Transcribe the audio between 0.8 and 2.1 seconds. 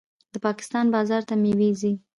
بازار ته میوې ځي.